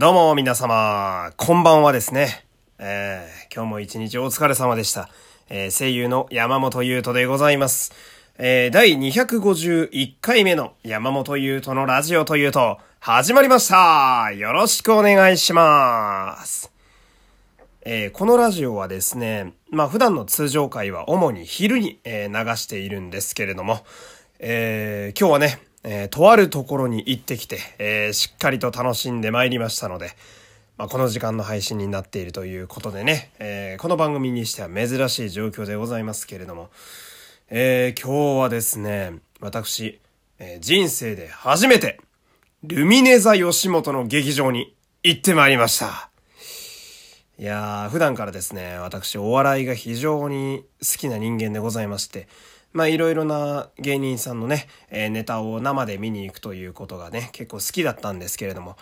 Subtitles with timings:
[0.00, 2.46] どうも皆様、こんばんはですね。
[2.78, 5.10] えー、今日も一日お疲れ様でした。
[5.50, 7.92] えー、声優の山本優斗でございます。
[8.38, 16.72] えー、第251回目の山本優斗のラジオというと、始まりましたよろしくお願いします
[17.82, 23.84] えー、このラジオはですね、まあ普段の通常回は主に昼に、え、流しているんですけれども、
[24.38, 30.10] え、今日はね、えー、とあるところに行ってきて、えー、しっかりと楽しんでまいりましたので、
[30.76, 36.70] まあ、この時間の配信になっているということでね、えー、この番組にしては珍しい状況でございますけれども、
[37.50, 40.00] え、今日はですね、私、
[40.38, 42.00] え、人生で初めて、
[42.62, 46.10] ルミネ座吉本の劇場に行ってまいりました。
[47.38, 52.28] いやー、普段からですね、私お笑いが非常に好きな人間でございまして、
[52.72, 58.76] まあいろいろな芸人さんのね、えー、ネタを生で見に行くということがね、結構好きだったんですけれども、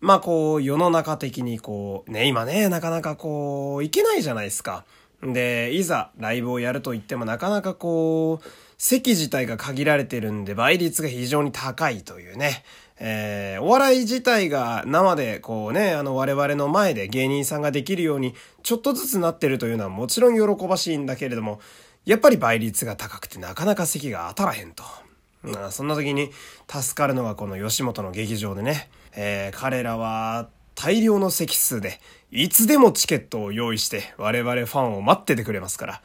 [0.00, 4.84] まあこう世の中的にこう、ね、今ね、なかなかこう、いけないじゃないですか。
[5.22, 12.64] で、いざライブをやると言ってもなかなかこう、席自体が限られてるんで倍率が非常に高いというね。
[12.98, 21.60] えー、お笑い自体が生でこうね、あの我々の前で芸人さんができるようにちょっとずつなってるというのはもちろん喜ばしいんだけれども、
[22.04, 24.82] やっぱり倍率が高くてなかなか席が当たらへんと。
[25.42, 26.30] まあ、そんな時に
[26.68, 36.02] 助かるのがこの吉本の劇場でね、えー、彼らは大量の席数でいつでもチケットを用意して我々ファンを待っててくれますから。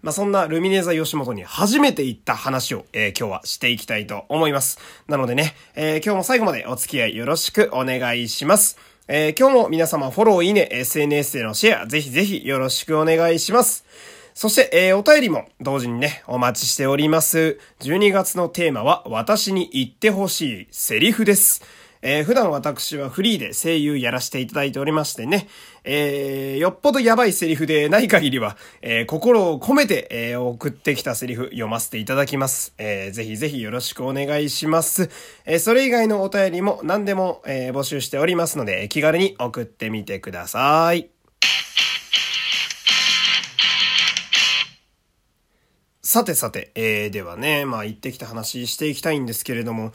[0.00, 4.78] まあ、そんなルミネーザ吉本に初めて行った話を、えー、今日はしていきたいと思います。
[5.08, 8.78] なのでね、えー、今日も最後までお付き合いよろしくお願いします。
[9.08, 13.84] えー、今日も皆様フォロー、いいね、SNS でのシェア、ぜひぜひよろしくお願いします。
[14.38, 17.58] そして、えー、お便りも同時にね、お待ちしております。
[17.80, 21.64] 12月のテーマは、私に言ってほしいセリフです。
[22.02, 25.48] えー、普段私はフリーで声優やらせていただいておりましてね、
[25.82, 32.74] えー、よっぽどやばいセリフでない限りは、えー、心を込めて、え、送ってきたセリフ読ませていただきます。
[32.78, 35.10] えー、ぜひぜひよろしくお願いします。
[35.46, 41.17] え、それ以外のお便りも何でも、え、募集しておりますので、気軽に送ってみてください。
[46.10, 49.92] さてさて、えー、ではね、まあ行ってきた話していきたいんですけれども、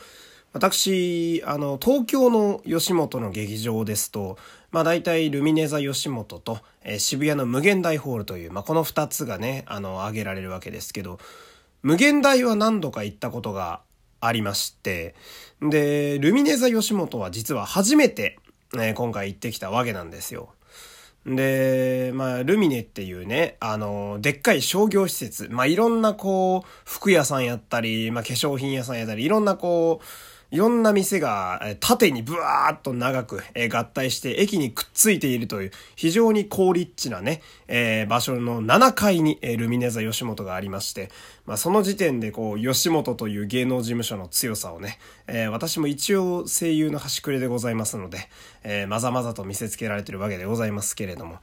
[0.51, 4.37] 私、あの、東京の吉本の劇場ですと、
[4.69, 11.17] まあ大体ルミネ座吉本と、えー、渋谷の無限大ホールという、まあこの二つがね、あの、挙げられるわけですけど、
[11.81, 13.81] 無限大は何度か行ったことが
[14.21, 15.15] ありまして、
[15.63, 18.37] で、ルミネ座吉本は実は初めて、
[18.77, 20.53] え今回行ってきたわけなんですよ。
[21.25, 30.05] で、まあ、ルミネっていうね、あの、でっかい商業施設、まあ、いろんなこう、服屋さんやったり、まあ、化粧品屋さんやったり、いろんなこう、
[30.53, 33.41] いろんな店が縦にブワーっと長く
[33.71, 41.09] 合体して駅にくっついているという非常に高立地なね、えー、場所の7階にルミネ座吉本がありまして、
[41.47, 48.19] まあ、その時点でこう吉本という芸能事務所の強さをね、えー、私も一応声優の端くれでございますので、
[48.63, 51.39] えー、まざまざと見せつけられてるわけでございますけれども、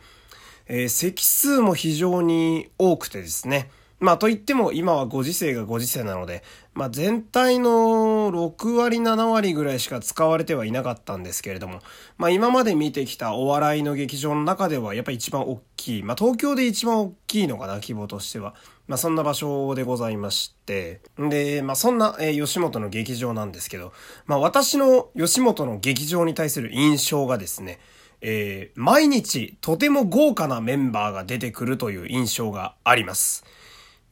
[0.69, 11.81] えー、席数も非常に多くてですね、まあといっても今はご時世がご時世なので、まあ全体の6割7割ぐらいしか使われてはいなかったんですけれども、
[12.17, 18.55] まあ今まで見てきたお笑いの劇場の中ではやっぱ一番大きい、まあ東京で一番大きいのかな、規模としては。
[18.89, 23.93] まあそんな場所でございまして、で、まあそんな、吉本の劇場なんですけど、
[24.25, 27.79] まあ私の吉本の劇場に対する印象がですね、
[28.23, 33.45] えー、毎日とても豪華なメンバーが出てくるという印象があります。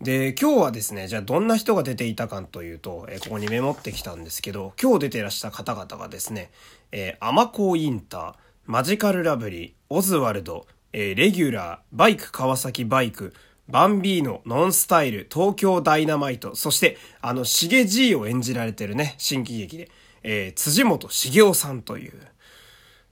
[0.00, 6.50] で、今日はですね、じゃあどんな人が出ていたかというと、えー、ここにメモってきたんですけど、今日出てらした方々がですね、
[6.92, 8.34] えー、アマコインター、
[8.66, 13.34] マジカルラブリー、オズワルド、えー、レギュラー、バイク川崎バイク、
[13.68, 19.90] バンビーノ、ノンスタイル、東京ダイナマイト、そして、あの、しげじいを演じられてるね、新喜劇で、
[20.22, 22.12] えー、辻本茂雄さんという、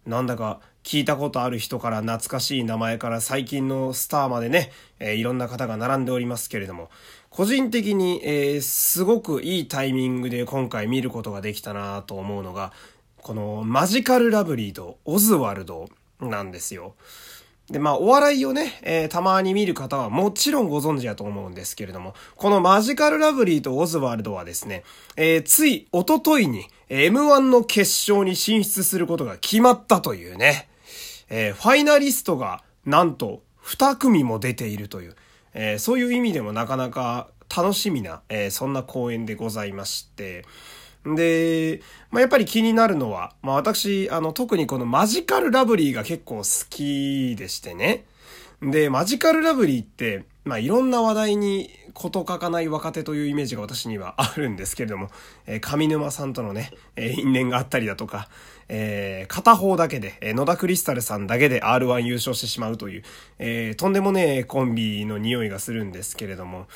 [0.07, 6.91] なんだか、聞いたことある人から懐かしい名前から最近のスターまでね、えー、いろんな方が並んでおりますけれども、
[7.29, 12.73] 個人的に、えー、すごくいいタイミングで今回見ることができたなと思うのが、
[13.17, 15.89] このマジカルラブリーとオズワルド
[16.21, 16.95] なんですよ。
[17.69, 24.85] で、まあ、お笑いをね、えー、たまに見る方はもちろんご存知だと思うんですけれども、このマジカルラブリーとオズワルドはですね、
[25.17, 30.69] えー、つい、おとといに、M1 の決勝に進出することが決まったというね、
[31.29, 35.17] えー、ファイナリストがなんと2組も出ているという、
[35.55, 40.45] えー、そういう意味でもなかなか楽しみな、えー、そんな公演でございまして、
[41.15, 41.81] で、
[42.11, 48.05] まあ、やっぱり気になるのは、まあ、私、あの、特にこのマジカルラブリーが結構好きでしてね。
[48.61, 55.09] で、マジカルラブリーって、まあ、いろんな話題に事欠かない若手というイメージが私にはあるんですけれども、
[55.47, 58.29] えー、上沼さんとのね、えー、因縁があったりだとか、
[58.69, 63.03] えー、片方だけで、えー、野田クリスタルさんだけで R1 優勝してしまうという、
[63.39, 66.67] えー、とんでもねえコンビの匂いがするんですけれども、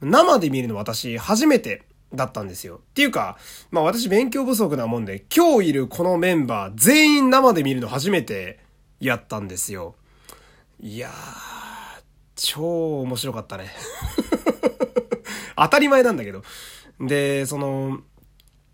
[0.00, 2.76] 生で見るの私初めてだったんですよ。
[2.76, 3.38] っていうか、
[3.70, 8.58] まあ私勉強不足なもんで、今日いるこのメンバー全員生で見るの初めて
[9.00, 9.94] やったんですよ。
[10.80, 12.02] いやー、
[12.34, 13.70] 超面白かったね。
[15.62, 16.42] 当たり前なんだけど。
[17.00, 18.00] で、その、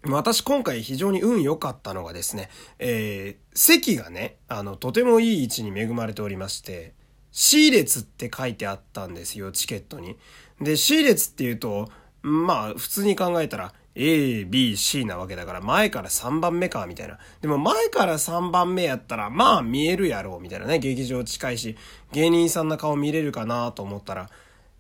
[0.07, 6.93] 私今回非常に運良かったのがですね、えー、席がね、あの、とてもいい位置に恵まれておりまして、
[7.33, 10.17] C 列って書いてあったんですよ、チケットに。
[10.61, 11.89] で、C 列っていうと、
[12.23, 17.19] まあ、普通に考えたら、A, B, C なわけだから、前から3番目か、みたいな。
[17.41, 20.79] でも前から3番目やったら、まあ見えるやろう、みたいなね。
[20.81, 21.77] 劇場近いし、
[22.13, 24.31] 芸人さんの顔見れるかなと思ったら、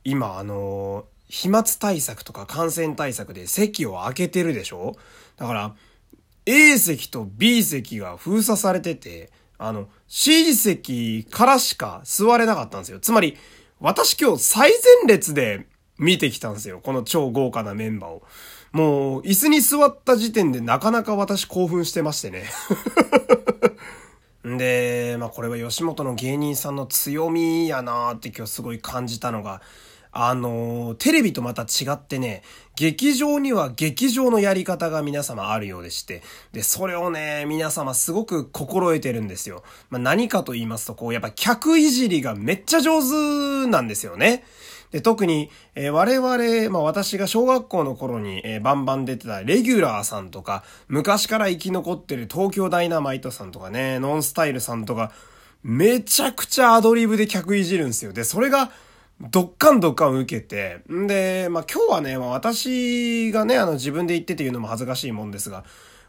[0.02, 4.94] 今、あの、飛沫対策とか感染対策で席を空けてるでしょ？
[5.36, 5.74] だから、
[6.46, 13.00] A 席と B 席が封鎖されてて、あの、C 席からしか座れなかったんですよ。
[13.00, 13.36] つまり、
[13.80, 15.66] 私今日最前列で
[15.98, 16.78] 見てきたんですよ。
[16.80, 18.22] この超豪華なメンバーを。
[18.70, 22.44] もう、椅子に座った時点でなかなか私興奮してましてね。
[24.56, 29.62] で、まあこれは吉本の芸人さんの強みやなーって今日すごい感じたのが、
[30.16, 32.42] あの、テレビとまた違ってね、
[32.76, 36.22] 劇場には劇場のやり方が皆様あるようでして、
[36.52, 39.64] で、それをね、皆様すごく心得てるんですよ。
[39.90, 44.44] まあ、何かと言いますと、こう、やっぱ客いじりがめっちゃ上手なんですよね。
[44.92, 55.10] で、特に、えー、我々、まあ私が小学校の頃に、えー、バンバン出てたレギュラーさんとか、昔から生き残ってる東京ダイナマイトさんとかね、ノンスタイルさんとか、
[55.64, 58.12] めちゃくちゃアドリブで客いじるんですよ。
[58.12, 58.70] で、それが、
[59.20, 65.64] どっかんどっかん受けて、んで、まあ今日はね、まあ私がね、あの自分で言ってて言うのも恥ずかしいもんですが、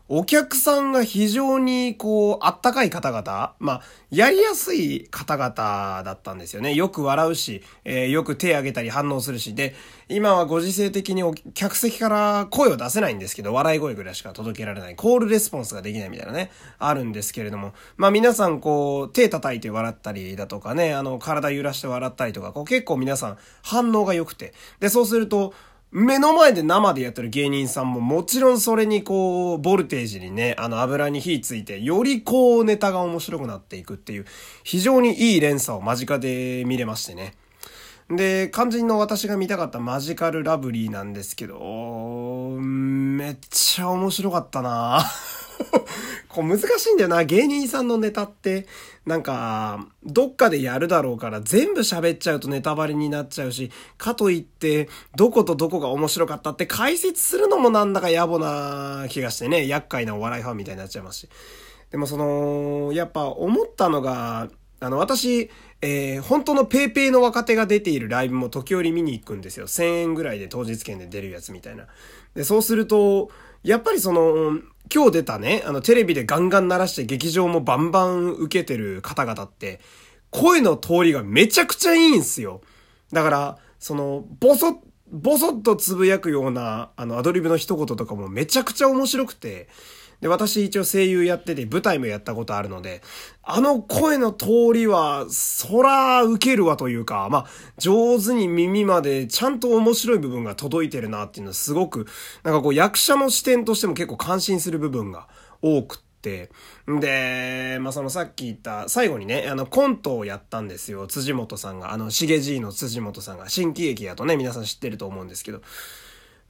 [0.08, 3.82] お客さんが非常にこう、あったかい方々、まあ、
[4.12, 6.76] やりやすい方々だったんですよね。
[6.76, 9.74] よく笑うし、えー、よく手挙げたり反応するし、で、
[10.08, 11.24] 今はご時世的に
[11.56, 25.56] 客席から声を出せないんですけど、笑い声ぐらいしか届けられない、コールレスポンスができないみたいなね、あるんですけれども、まあ皆さんこう、手叩いて笑ったりだとかね、あの、体揺らして笑ったりとか、こう結構皆さん反応が良くて、で、そうすると、
[25.98, 34.26] 目の前で生でやってる芸人さんももちろんそれにこう、ボルテージにね、あの油に火ついて、よりこうネタが面白くなっていくっていう、
[34.66, 37.34] 非常にいい連鎖を間近で見れましてね。
[38.10, 41.60] で、肝心の私が見たかったマジカルラブリーなんですけど、
[42.60, 45.02] めっちゃ面白かったな
[46.36, 47.24] こう難しいんだよな。
[47.24, 48.68] 芸人さんのネタって、
[49.06, 61.30] なんか、どっかでやるだろうから全部喋っちゃうとネタバレになっちゃうし、かといって、どことどこが面白かったって解説するのもなんだか野暮な気がしてね、厄介なお笑いファンみたいになっちゃいますし。
[61.92, 64.50] でもその、やっぱ思ったのが、
[64.82, 65.50] あの、私、
[65.82, 69.68] えー、本当のペーペーの若手が出ているライブも時折見に行くんですよ。
[69.68, 71.88] 1000円ぐらいで当日券で出るやつみたいな。
[72.34, 73.30] で、そうすると、
[73.66, 74.60] やっぱりその、
[74.94, 79.80] 今日出たね、あの、テレビでガンガン鳴らして劇場もバンバン受けてる方々って、
[80.30, 82.62] 声の通りがめちゃくちゃいいんすよ。
[83.12, 84.76] だから、その、ボソッ、
[85.12, 89.68] ボソッとつぶやくような、あの、アドリブの一言とかもめちゃくちゃ面白くて、
[90.22, 93.02] で、私一応声優やってて舞台もやったことあるので、
[93.44, 97.46] あの声の通りは、そら受けるわというか、まあ、
[97.78, 102.08] 上手に耳までちゃんと面白い部分が届いてるなっていうのはすごく、
[102.44, 105.28] なんかこう役者の視点としても結構感心する部分が
[105.62, 106.50] 多くって、
[106.88, 111.06] で、まあ、そのさっき言った、最後にね、あの、コントをやったんですよ。
[111.06, 115.62] 辻元さんが、あの、しげじいの辻元さんが、新喜劇やとね、皆さん知ってると思うんですけど、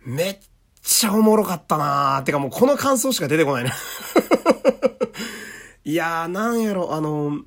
[0.05, 0.37] めっ
[0.85, 3.71] ちゃおもろかったなーてかもうこの感想しか出てこないな。
[5.83, 7.39] いやー、なんやろ、あの、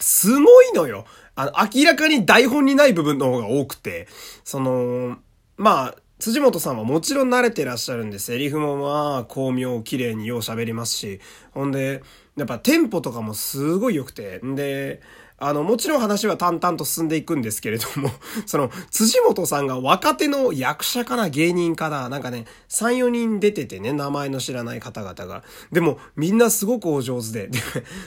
[0.00, 1.04] すごいのよ。
[1.34, 4.06] あの、明らかに台本にない部分の方が多くて、
[4.44, 5.18] その、
[5.56, 11.20] まあ、辻元さんはもちろん慣れてらっしゃるんで、セリフもまあ、巧妙、綺麗によう喋りますし、
[11.52, 12.02] ほんで、
[12.36, 15.00] やっぱテンポとかもすごい良くて、んで、
[15.42, 18.10] あの、もちろん話は淡々と進んでいくんですけれども、
[18.44, 25.42] その、辻元さんが若手の役者かな、芸人かな、なんかね、3、4人出ててね、名前の知らない方々が。
[25.72, 27.48] でも、みんなすごくお上手で。
[27.48, 27.58] で、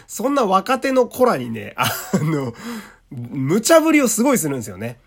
[0.08, 2.54] そんな若手の子らにね、あの、
[3.10, 5.00] 無茶ぶりをすごいするんですよね。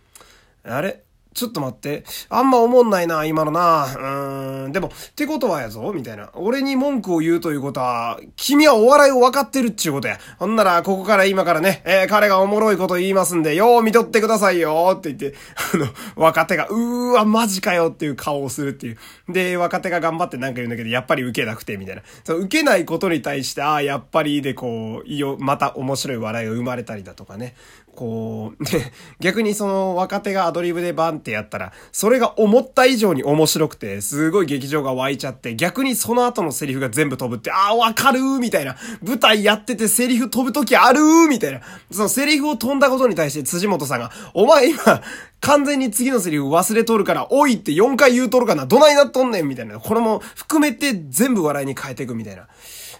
[0.64, 1.05] あれ？
[1.36, 2.02] ちょっと待って。
[2.30, 3.84] あんま思んないな、今のな。
[3.84, 4.72] うーん。
[4.72, 6.30] でも、ってことはやぞ、みたいな。
[6.32, 10.18] 俺に文句を言うということは、君はお笑いを分かってるっちゅうことや。
[10.38, 15.38] ほんなら、ここから今からね、えー、彼がおもろいこと言いますんで、よう見とってくださいよって言って、
[15.74, 18.98] あの、若手が、うーわ、マジかよっていう顔をするっていう。
[19.28, 22.02] で、若手が頑張ってなんか言うんだけど、やっぱり受けなくて、みたいな。
[22.24, 27.54] そう、受けないことに対して、ああ、やっぱりでこう、いよ、また面白い笑いが生まれたりだとかね。
[27.96, 38.76] こう、ね、 逆にその若手がアドリブでバンってやったら、それが思った以上に面白くて、すごい劇場が湧いちゃって、逆にその後のセリフが全部飛ぶって、ああ、わかるーみたいな。
[39.02, 41.60] 舞台やっててセリフ飛ぶ時あるみたいな。
[41.90, 45.02] そのセリフを飛んだことに対して辻本さんが、お前今、
[45.46, 49.78] 完全に次のセリフ忘れとるから、おいって4回言うとるかなどないなっとんねんみたいな。
[49.78, 52.48] これも含めて全部笑いに変えていくみたいな。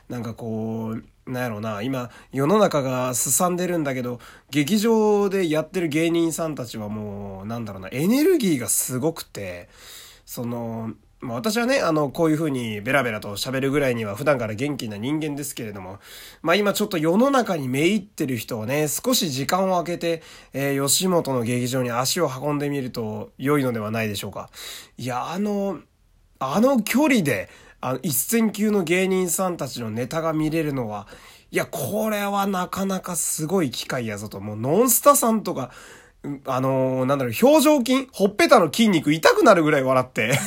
[0.09, 9.69] なんかこう、なんやろうな、今、世の中が進んでるんだけど、劇場でやってる芸人さんたちはもう、なんだろうな、エネルギーがすごくて、
[10.25, 15.99] その、まあ私はね、あの、こういう風にベラベラと喋るぐらいには普段から元気な人間ですけれども、
[16.43, 24.51] まあ今ちょっと世の中にめいってる人をね、少し時間を空けて、えー、吉本の劇場に足を運んでみると良いのではないでしょうか。
[24.99, 25.81] いや、あの、
[26.39, 27.49] あの距離で、
[27.81, 31.07] あの、一線級の芸人さんたちのネタが見れるのは、
[31.51, 34.41] いや、これはなかなかすごい機会やぞと。
[34.41, 35.71] もう、ノンスタさんとか、
[36.45, 40.39] あのー、なんだろう、表情筋ほっぺたの筋肉痛くなるぐらい笑って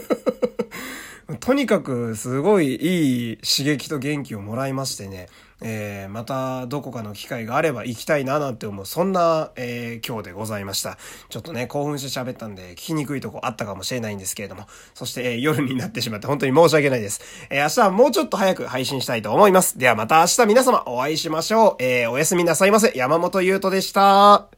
[1.40, 5.28] とにかくすごいいい刺激と元気をもらいましてね、
[5.60, 10.98] えー、またどこかの機会があれば行きたいななんて思う、そんな、えー、今日でございました。
[11.28, 17.20] ちょっとね、興奮して喋ったんで聞きにくいとこあったかもしれないんですけれども、そして、えー、夜になってしまって本当に申し訳ないです。
[17.50, 19.78] えー明日はもうちょっと早く配信したいと思います。
[19.78, 21.82] ではまた明日皆様お会いしましょう。
[21.82, 22.92] えーおやすみなさいませ。
[22.94, 24.55] 山本優斗でした。